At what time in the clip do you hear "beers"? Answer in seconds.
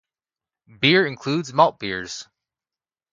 1.77-2.27